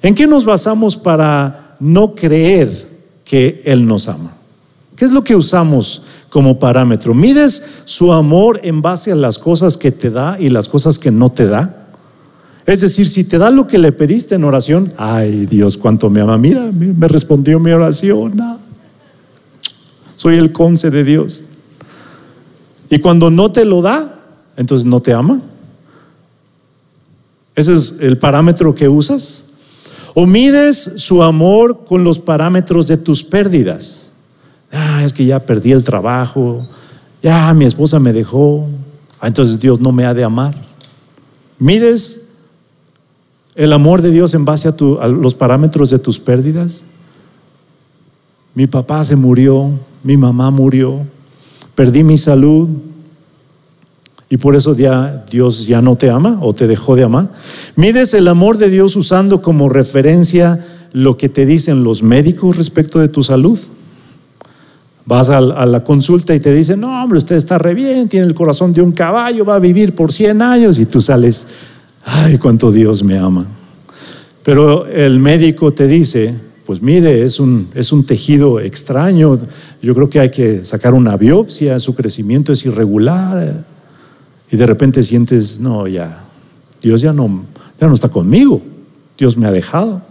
[0.00, 2.88] ¿En qué nos basamos para no creer
[3.24, 4.32] que Él nos ama?
[4.94, 7.14] ¿Qué es lo que usamos como parámetro?
[7.14, 11.10] ¿Mides su amor en base a las cosas que te da y las cosas que
[11.10, 11.88] no te da?
[12.64, 16.20] Es decir, si te da lo que le pediste en oración, ay Dios, cuánto me
[16.20, 16.38] ama.
[16.38, 18.40] Mira, me respondió mi oración.
[20.14, 21.44] Soy el conce de Dios.
[22.88, 24.14] Y cuando no te lo da,
[24.56, 25.40] entonces no te ama.
[27.54, 29.46] Ese es el parámetro que usas.
[30.14, 34.10] O mides su amor con los parámetros de tus pérdidas.
[34.72, 36.66] Ah, es que ya perdí el trabajo,
[37.22, 38.66] ya mi esposa me dejó,
[39.20, 40.54] ah, entonces Dios no me ha de amar.
[41.58, 42.32] Mides
[43.54, 46.84] el amor de Dios en base a, los parámetros de tus pérdidas.
[48.54, 49.70] Mi papá se murió,
[50.02, 51.06] mi mamá murió,
[51.74, 52.68] perdí mi salud
[54.34, 57.30] y por eso ya Dios ya no te ama o te dejó de amar.
[57.76, 62.98] Mides el amor de Dios usando como referencia lo que te dicen los médicos respecto
[62.98, 63.56] de tu salud.
[65.06, 68.34] Vas a, la consulta y te dicen, no, hombre, usted está re bien, tiene el
[68.34, 71.46] corazón de un caballo, va a vivir por 100 años y tú sales
[72.04, 73.46] ay, cuánto Dios me ama.
[74.42, 76.34] Pero el médico te dice,
[76.66, 79.38] pues mire, es un, es un tejido extraño,
[79.80, 83.72] yo creo que hay que sacar una biopsia, su crecimiento es irregular.
[84.50, 86.24] Y de repente sientes, no, ya,
[86.80, 87.44] Dios ya no,
[87.80, 88.62] ya no está conmigo,
[89.18, 90.02] Dios me ha dejado.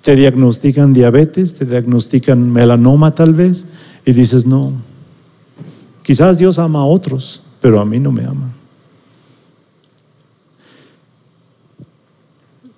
[0.00, 3.66] Te diagnostican diabetes, te diagnostican melanoma tal vez,
[4.04, 4.72] y dices, no,
[6.02, 8.52] quizás Dios ama a otros, pero a mí no me ama.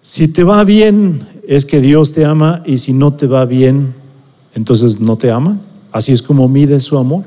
[0.00, 3.92] Si te va bien, es que Dios te ama y si no te va bien,
[4.54, 5.60] entonces no te ama.
[5.90, 7.24] Así es como mide su amor.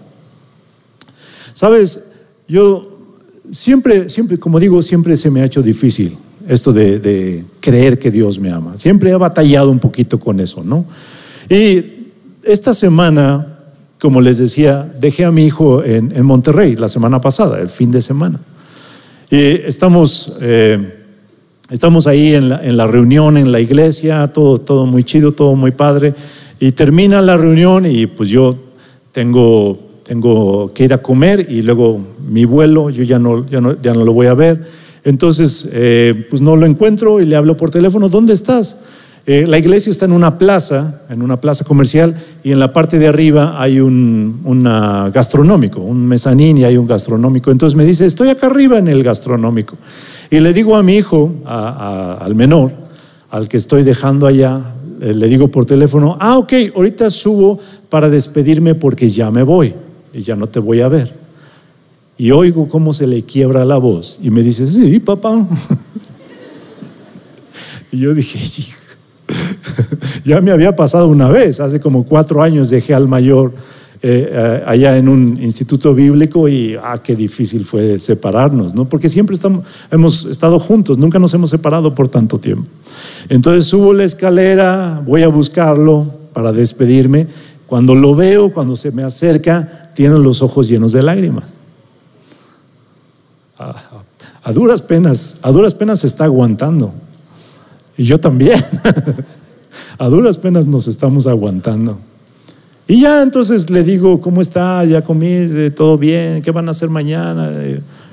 [1.54, 2.16] Sabes,
[2.48, 2.89] yo
[3.52, 8.40] siempre, siempre, como digo, siempre se me ha hecho difícil esto de, creer que Dios
[8.40, 8.78] me ama.
[8.78, 10.86] Siempre he batallado un poquito con eso, ¿no?
[11.50, 11.84] Y
[12.44, 13.60] esta semana,
[14.00, 17.92] como les decía, dejé a mi hijo en, en Monterrey la semana pasada, el fin
[17.92, 18.40] de semana.
[19.30, 20.38] Y estamos...
[20.42, 20.96] Eh,
[21.70, 26.16] Estamos ahí en la, reunión en la iglesia, todo, todo muy chido, todo muy padre.
[26.60, 28.56] Y termina la reunión y pues yo
[29.12, 29.78] tengo,
[30.10, 34.12] tengo que ir a comer y luego mi vuelo, yo ya no, ya no, lo
[34.12, 34.66] voy a ver.
[35.04, 38.82] Entonces, eh, pues no lo encuentro y le hablo por teléfono, ¿dónde estás?
[39.28, 42.98] Eh, la iglesia está en una plaza, en una plaza comercial, y en la parte
[42.98, 44.42] de arriba hay un
[45.14, 47.52] gastronómico, un mezanín y hay un gastronómico.
[47.52, 49.78] Entonces me dice, estoy acá arriba en el gastronómico.
[50.32, 52.72] Y le digo a mi hijo, al menor,
[53.30, 58.10] al que estoy dejando allá, eh, le digo por teléfono, ah, ok, ahorita subo para
[58.10, 59.76] despedirme porque ya me voy
[60.14, 61.14] y ya no te voy a ver.
[62.18, 65.48] Y oigo cómo se le quiebra la voz y me dice, sí, papá.
[67.92, 68.40] y yo dije,
[70.26, 73.54] ya me había pasado una vez, hace como cuatro años dejé al mayor
[74.02, 78.88] eh, allá en un instituto bíblico y, ah, qué difícil fue separarnos, ¿no?
[78.88, 82.70] Porque siempre estamos, hemos estado juntos, nunca nos hemos separado por tanto tiempo.
[83.28, 87.28] Entonces subo la escalera, voy a buscarlo para despedirme.
[87.68, 91.46] Cuando lo veo, cuando se me acerca, tiene los ojos llenos de lágrimas.
[93.58, 96.94] A, duras penas, a duras penas se está aguantando.
[97.98, 98.64] Y yo también.
[99.98, 102.00] a duras penas nos estamos aguantando.
[102.88, 104.84] Y ya entonces le digo, ¿cómo está?
[104.86, 105.48] ¿Ya comí?
[105.76, 106.42] ¿Todo bien?
[106.42, 107.52] ¿Qué van a hacer mañana?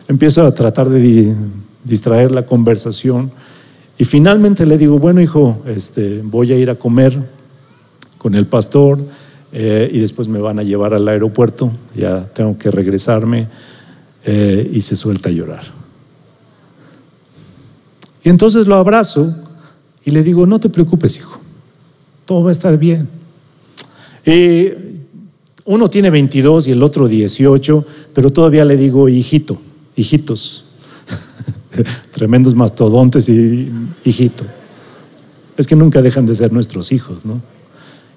[0.08, 1.34] Empiezo a tratar de
[1.84, 3.30] distraer la conversación.
[3.96, 7.16] Y finalmente le digo, bueno hijo, este, voy a ir a comer
[8.18, 8.98] con el pastor
[9.58, 13.48] eh, y después me van a llevar al aeropuerto, ya tengo que regresarme
[14.22, 15.62] eh, y se suelta a llorar.
[18.22, 19.34] Y entonces lo abrazo
[20.04, 21.40] y le digo, no te preocupes hijo,
[22.26, 23.08] todo va a estar bien.
[24.26, 24.98] Eh,
[25.64, 29.58] uno tiene 22 y el otro 18, pero todavía le digo hijito,
[29.96, 30.66] hijitos.
[32.10, 33.72] Tremendos mastodontes y
[34.04, 34.44] hijito.
[35.56, 37.55] Es que nunca dejan de ser nuestros hijos, ¿no?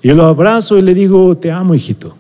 [0.02, 2.16] Y yo lo abrazo y le digo, te amo, hijito,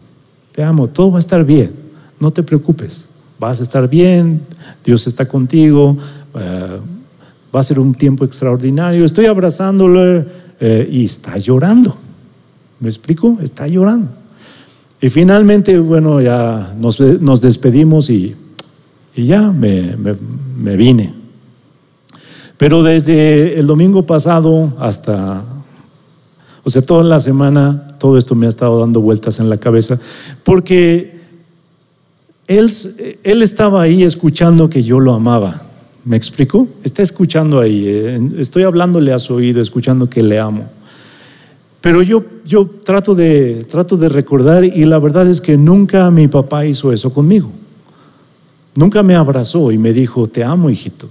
[0.52, 1.72] te amo, todo va a estar bien,
[2.20, 3.06] no te preocupes,
[3.39, 4.42] vas a estar bien,
[4.84, 5.98] Dios está contigo,
[6.36, 6.80] eh,
[7.54, 9.06] va a ser un tiempo extraordinario.
[9.06, 10.26] Estoy abrazándolo
[10.60, 11.96] eh, y está llorando.
[12.80, 13.38] ¿Me explico?
[13.42, 14.10] Está llorando.
[15.02, 18.36] Y finalmente, bueno, ya nos, despedimos y,
[19.15, 21.13] ya me, me, vine.
[22.58, 25.44] Pero desde el domingo pasado hasta,
[26.63, 30.00] o sea, toda la semana, todo esto me ha estado dando vueltas en la cabeza,
[30.43, 31.19] porque
[32.48, 32.72] él,
[33.24, 35.63] él estaba ahí escuchando que yo lo amaba.
[36.06, 36.67] ¿Me explico?
[36.84, 40.69] Está escuchando ahí, eh, estoy hablándole a su oído, escuchando que le amo.
[41.82, 46.28] Pero yo, yo trato, de, trato de recordar y la verdad es que nunca mi
[46.28, 47.52] papá hizo eso conmigo.
[48.76, 51.10] Nunca me abrazó y me dijo, te amo, hijito.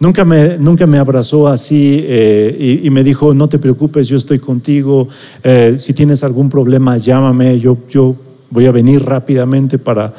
[0.00, 4.38] Nunca me, nunca me abrazó así eh, y, me dijo, no te preocupes, yo estoy
[4.38, 5.08] contigo.
[5.42, 7.58] Eh, si tienes algún problema, llámame.
[7.58, 8.14] Yo, yo
[8.50, 10.14] voy a venir rápidamente para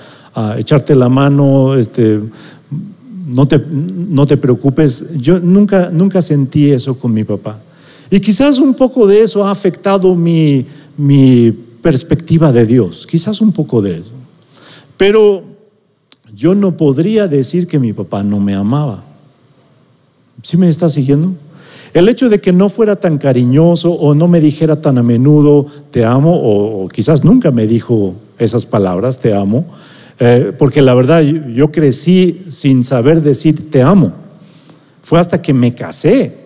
[0.58, 1.76] echarte la mano.
[1.76, 2.20] Este,
[3.28, 5.18] no, te, no te preocupes.
[5.18, 7.62] Yo nunca, nunca sentí eso con mi papá.
[8.10, 10.66] Y quizás un poco de eso ha afectado mi,
[11.82, 14.12] perspectiva de Dios, quizás un poco de eso.
[14.98, 15.44] Pero
[16.36, 19.06] yo no podría decir que mi papá no me amaba.
[20.44, 21.34] ¿Sí me está siguiendo?
[21.94, 25.66] El hecho de que no fuera tan cariñoso o no me dijera tan a menudo
[25.92, 29.66] te amo, o, quizás nunca me dijo esas palabras, te amo,
[30.20, 34.14] eh, porque la verdad yo crecí sin saber decir te amo.
[35.02, 36.38] Fue hasta que me casé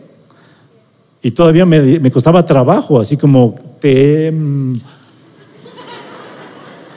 [1.22, 4.32] y todavía me, costaba trabajo, así como te...
[4.32, 4.76] Mm,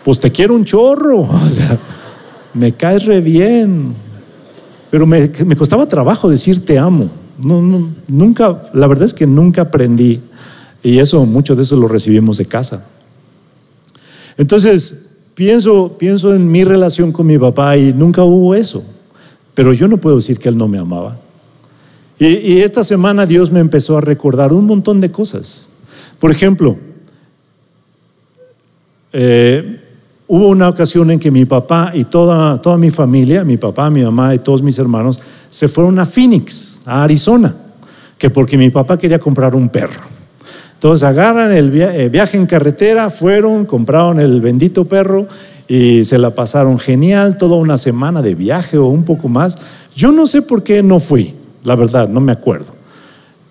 [0.04, 1.76] pues te quiero un chorro, o sea,
[2.54, 4.05] me caes re bien.
[4.90, 7.10] Pero me, costaba trabajo decir te amo.
[7.42, 7.60] No,
[8.08, 10.20] nunca, la verdad es que nunca aprendí.
[10.82, 12.86] Y eso, mucho de eso lo recibimos de casa.
[14.38, 18.84] Entonces, pienso, pienso en mi relación con mi papá y nunca hubo eso.
[19.54, 21.18] Pero yo no puedo decir que él no me amaba.
[22.18, 25.72] Y, esta semana Dios me empezó a recordar un montón de cosas.
[26.18, 26.78] Por ejemplo,
[29.12, 29.80] eh,
[30.28, 34.02] hubo una ocasión en que mi papá y toda, toda mi familia, mi papá, mi
[34.02, 37.54] mamá y todos mis hermanos, se fueron a Phoenix, a Arizona,
[38.18, 40.02] que porque mi papá quería comprar un perro.
[40.74, 45.26] Entonces agarran el eh, viaje en carretera, fueron, compraron el bendito perro
[45.66, 49.58] y se la pasaron genial, toda una semana de viaje o un poco más.
[49.94, 51.34] Yo no sé por qué no fui
[51.66, 52.72] la verdad, no me acuerdo.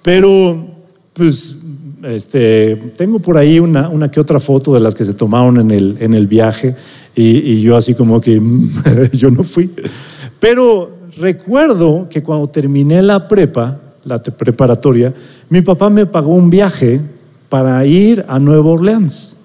[0.01, 0.65] Pero,
[1.13, 1.64] pues,
[2.05, 6.13] este, tengo por ahí una, una que otra foto de las que se tomaron en
[6.13, 6.75] el, viaje
[7.15, 8.41] y, yo así como que
[9.13, 9.71] yo no fui.
[10.39, 15.13] Pero recuerdo que cuando terminé la prepa, la preparatoria,
[15.49, 17.01] mi papá me pagó un viaje
[17.49, 19.37] para ir a Nueva Orleans.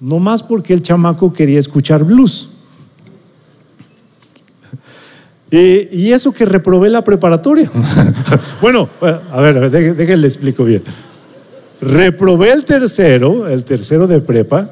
[0.00, 2.48] No más porque el chamaco quería escuchar blues.
[5.52, 7.68] Y, eso que reprobé la preparatoria.
[8.62, 8.88] bueno,
[9.32, 10.84] a ver, déjenle explico bien.
[11.80, 14.70] Reprobé el tercero, el tercero de prepa,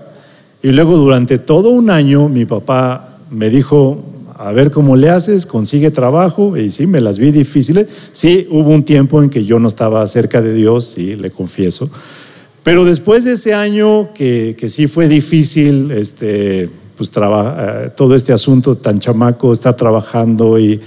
[0.62, 4.02] y luego durante todo un año mi papá me dijo,
[4.34, 7.88] a ver cómo le haces, consigue trabajo, y sí, me las vi difíciles.
[8.12, 11.90] Sí, hubo un tiempo en que yo no estaba cerca de Dios, sí, le confieso.
[12.62, 18.32] Pero después de ese año que, que sí fue difícil, este, pues eh, todo este
[18.32, 20.80] asunto tan chamaco, estar trabajando y,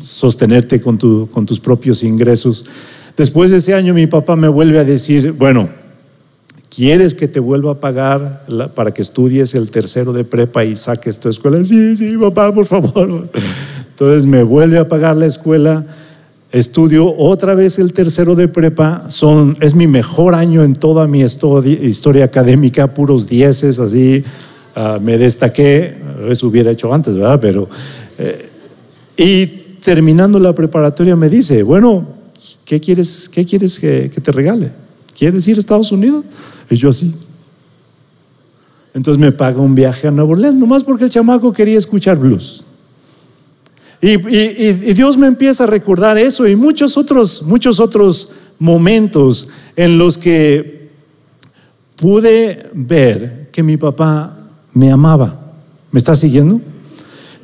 [0.00, 2.66] sostenerte con, con tus propios ingresos.
[3.16, 5.68] Después de ese año mi papá me vuelve a decir, bueno,
[6.70, 8.46] ¿Quieres que te vuelva a pagar
[8.76, 11.64] para que estudies el tercero de prepa y saques tu escuela?
[11.64, 13.28] Sí, sí, papá, por favor.
[13.90, 15.84] Entonces me vuelve a pagar la escuela,
[16.52, 21.22] estudio otra vez el tercero de prepa, son, es mi mejor año en toda mi
[21.22, 24.22] historia académica, puros dieces, así,
[24.76, 25.96] ah, me destaqué,
[26.28, 27.40] eso hubiera hecho antes, ¿verdad?
[27.42, 27.68] Pero,
[28.16, 28.48] eh,
[29.16, 29.46] y
[29.80, 32.19] terminando la preparatoria me dice, bueno,
[32.70, 34.70] ¿qué quieres, qué quieres que te regale?
[35.18, 36.24] ¿Quieres ir a Estados Unidos?
[36.70, 37.12] Y yo así.
[38.94, 42.62] Entonces me paga un viaje a Nueva Orleans, nomás porque el chamaco quería escuchar blues.
[44.00, 44.16] Y,
[44.92, 50.90] Dios me empieza a recordar eso y muchos otros, muchos otros momentos en los que
[51.96, 55.52] pude ver que mi papá me amaba.
[55.90, 56.60] ¿Me está siguiendo?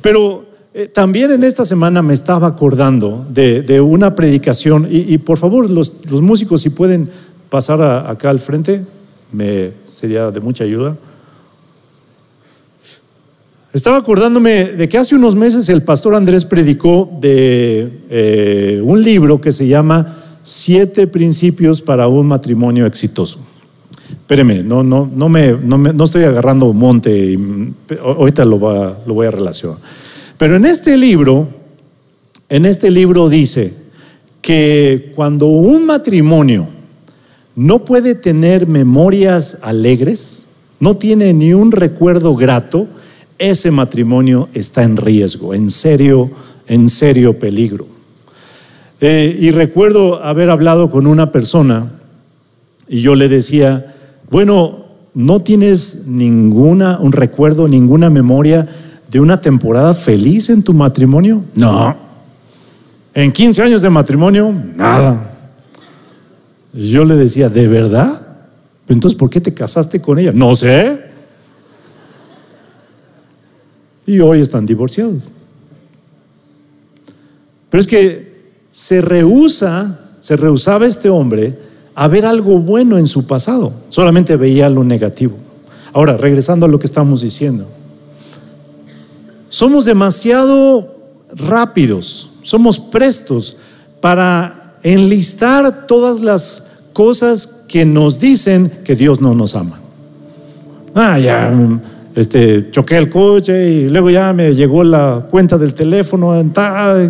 [0.01, 0.46] Pero
[0.79, 5.91] eh, también en esta semana me estaba acordando de, una predicación y, por favor los,
[6.21, 7.09] músicos si pueden
[7.49, 8.85] pasar acá al frente
[9.31, 10.95] me sería de mucha ayuda.
[13.73, 19.41] Estaba acordándome de que hace unos meses el pastor Andrés predicó de eh, un libro
[19.41, 23.39] que se llama Siete Principios para un Matrimonio Exitoso.
[24.11, 29.79] Espéreme, no, no, no, me, no, estoy agarrando monte, y, ahorita lo voy a relacionar.
[30.37, 31.47] Pero en este libro,
[32.49, 33.73] en este libro dice
[34.41, 36.67] que cuando un matrimonio
[37.55, 40.47] no puede tener memorias alegres,
[40.79, 42.87] no tiene ni un recuerdo grato,
[43.39, 46.29] ese matrimonio está en riesgo, en serio,
[46.67, 47.87] en serio peligro.
[49.01, 51.93] Eh, y recuerdo haber hablado con una persona
[52.87, 53.95] y yo le decía,
[54.29, 58.67] bueno, ¿no tienes ninguna, un recuerdo, ninguna memoria
[59.09, 61.43] de una temporada feliz en tu matrimonio?
[61.55, 61.95] No.
[63.13, 65.33] En 15 años de matrimonio, nada.
[66.73, 68.21] Yo le decía, ¿de verdad?
[68.87, 70.31] Entonces, ¿por qué te casaste con ella?
[70.31, 71.01] No sé.
[74.05, 75.23] Y hoy están divorciados.
[77.69, 81.57] Pero es que se rehúsa, se rehusaba este hombre
[81.95, 83.73] a ver algo bueno en su pasado.
[83.89, 85.35] Solamente veía lo negativo.
[85.93, 87.67] Ahora, regresando a lo que estamos diciendo.
[89.49, 90.95] Somos demasiado
[91.33, 93.57] rápidos, somos prestos
[94.01, 99.79] para enlistar todas las cosas que nos dicen que Dios no nos ama.
[100.95, 101.53] Ah, ya,
[102.15, 106.33] este, choqué el coche y luego ya me llegó la cuenta del teléfono,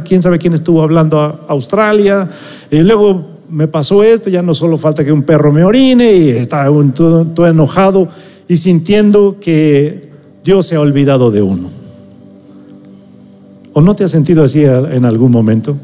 [0.06, 2.30] quién sabe quién estuvo hablando a Australia,
[2.70, 6.30] y luego me pasó esto, ya no solo falta que un perro me orine y
[6.30, 8.10] está todo enojado
[8.48, 10.10] y sintiendo que
[10.44, 11.77] Dios se ha olvidado de uno.
[13.78, 15.78] ¿O no te has sentido así en algún momento?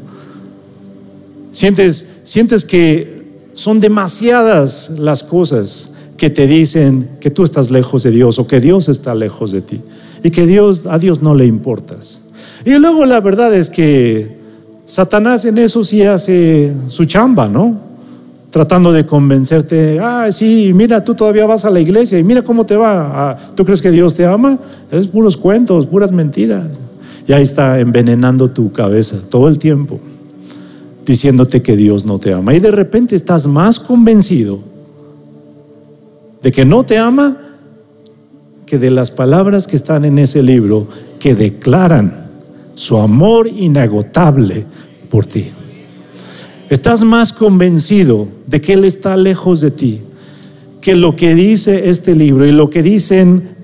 [1.52, 3.22] Sientes, sientes que
[3.52, 8.58] son demasiadas las cosas que te dicen que tú estás lejos de Dios o que
[8.58, 9.80] Dios está lejos de ti
[10.24, 12.22] y que Dios a Dios no le importas.
[12.64, 14.38] Y luego la verdad es que
[14.86, 17.78] Satanás en eso sí hace su chamba, ¿no?
[18.50, 22.66] Tratando de convencerte, ah, sí, mira, tú todavía vas a la iglesia y mira cómo
[22.66, 23.30] te va.
[23.30, 24.58] Ah, ¿Tú crees que Dios te ama?
[24.90, 26.66] Es puros cuentos, puras mentiras.
[27.26, 30.00] Y ahí está envenenando tu cabeza todo el tiempo
[31.06, 32.54] diciéndote que Dios no te ama.
[32.54, 34.58] Y de repente estás más convencido
[36.42, 37.36] de que no te ama
[38.66, 42.30] que de las palabras que están en ese libro que declaran
[42.74, 44.64] su amor inagotable
[45.10, 45.50] por ti.
[46.70, 50.00] Estás más convencido de que Él está lejos de ti
[50.84, 53.56] que lo que dice este libro y lo que dicen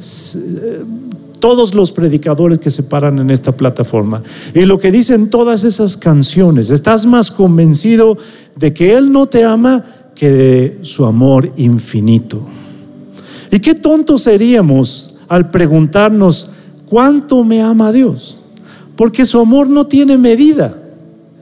[1.41, 4.22] todos los predicadores que se paran en esta plataforma
[4.55, 6.70] y lo que dicen todas esas canciones.
[6.70, 8.18] Estás más convencido
[8.57, 9.84] de que Él no te ama
[10.14, 12.47] que de su amor infinito.
[13.51, 16.51] ¿Y qué tontos seríamos al preguntarnos
[16.86, 18.36] cuánto me ama Dios?
[18.95, 20.76] Porque su amor no tiene medida.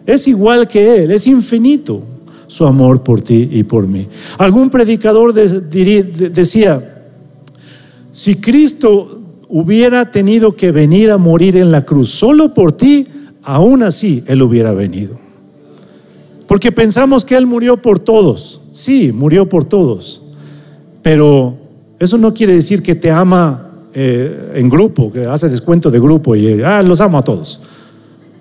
[0.06, 2.02] Es igual que Él, es infinito
[2.46, 4.08] su amor por ti y por mí.
[4.38, 7.04] Algún predicador decía,
[8.10, 9.17] si Cristo
[9.48, 13.06] hubiera tenido que venir a morir en la cruz solo por ti,
[13.42, 15.18] aún así Él hubiera venido.
[16.46, 18.60] Porque pensamos que Él murió por todos.
[18.72, 20.22] Sí, murió por todos.
[21.02, 21.56] Pero
[21.98, 26.36] eso no quiere decir que te ama eh, en grupo, que hace descuento de grupo
[26.36, 27.60] y ah, los amo a todos.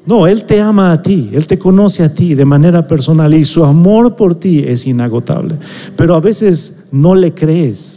[0.05, 3.43] No, Él te ama a ti, Él te conoce a ti de manera personal y
[3.43, 5.55] su amor por ti es inagotable.
[5.97, 7.96] Pero a veces no le crees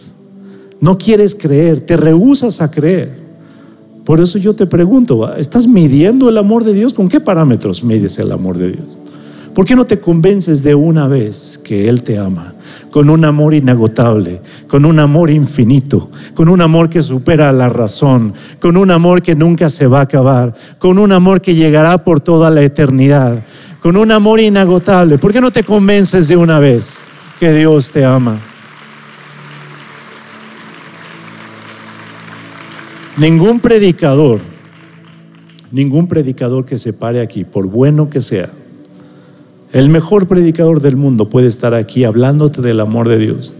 [0.80, 3.20] no quieres creer, te rehusas a creer.
[4.04, 6.94] Por eso yo te pregunto, ¿estás midiendo el amor de Dios?
[6.94, 8.86] ¿Con qué parámetros mides el amor de Dios?
[9.54, 12.54] ¿Por qué no te convences de una vez que Él te ama?
[12.90, 18.32] Con un amor inagotable, con un amor infinito, con un amor que supera la razón,
[18.60, 22.20] con un amor que nunca se va a acabar, con un amor que llegará por
[22.20, 23.44] toda la eternidad,
[23.82, 25.18] con un amor inagotable.
[25.18, 27.00] ¿Por qué no te convences de una vez
[27.38, 28.38] que Dios te ama?
[33.20, 34.40] Ningún predicador,
[35.70, 38.48] ningún predicador que se pare aquí, por bueno que sea,
[39.74, 43.52] el mejor predicador del mundo puede estar aquí hablándote del amor de Dios,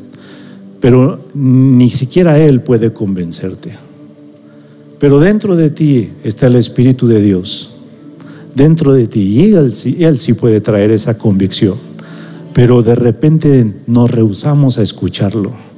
[0.81, 3.73] pero ni siquiera Él puede convencerte.
[4.99, 7.75] Pero dentro de ti está el Espíritu de Dios,
[8.55, 11.75] dentro de ti, y Él, él sí puede traer esa convicción,
[12.55, 15.70] pero de repente nos rehusamos a escucharlo.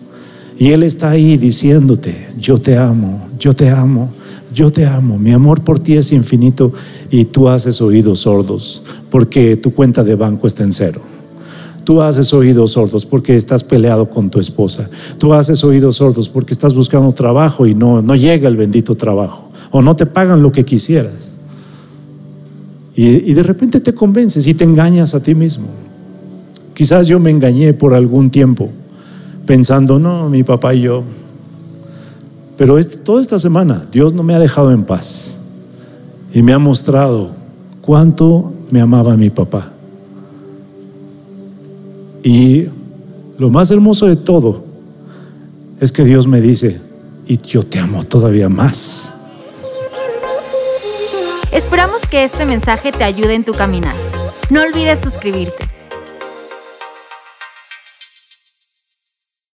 [0.62, 4.10] Y Él está ahí diciéndote, yo te amo, yo te amo,
[4.54, 6.72] yo te amo, mi amor por ti es infinito
[7.10, 11.00] y tú haces oídos sordos porque tu cuenta de banco está en cero.
[11.82, 14.88] Tú haces oídos sordos porque estás peleado con tu esposa.
[15.18, 19.50] Tú haces oídos sordos porque estás buscando trabajo y no, no llega el bendito trabajo.
[19.72, 21.10] O no te pagan lo que quisieras.
[22.94, 25.66] Y, y de repente te convences y te engañas a ti mismo.
[26.72, 28.70] Quizás yo me engañé por algún tiempo
[29.46, 31.02] pensando, no, mi papá y yo,
[32.56, 35.36] pero toda esta semana Dios no me ha dejado en paz
[36.32, 37.30] y me ha mostrado
[37.80, 39.72] cuánto me amaba mi papá.
[42.22, 42.66] Y
[43.36, 44.64] lo más hermoso de todo
[45.80, 46.80] es que Dios me dice,
[47.26, 49.12] y yo te amo todavía más.
[51.50, 53.94] Esperamos que este mensaje te ayude en tu caminar.
[54.50, 55.71] No olvides suscribirte.